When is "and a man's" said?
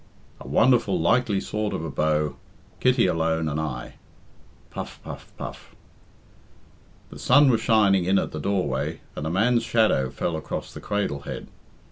9.15-9.61